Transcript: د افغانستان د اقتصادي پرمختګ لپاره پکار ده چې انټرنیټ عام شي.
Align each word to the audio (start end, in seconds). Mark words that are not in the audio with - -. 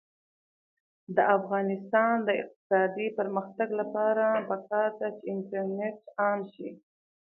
د 1.15 1.17
افغانستان 1.37 2.13
د 2.27 2.29
اقتصادي 2.41 3.07
پرمختګ 3.19 3.69
لپاره 3.79 4.25
پکار 4.49 4.89
ده 4.99 5.09
چې 5.17 5.23
انټرنیټ 5.33 5.97
عام 6.19 6.39
شي. 6.53 6.69